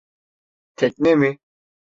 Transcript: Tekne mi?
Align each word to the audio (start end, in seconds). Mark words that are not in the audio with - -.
Tekne 0.75 1.15
mi? 1.15 1.39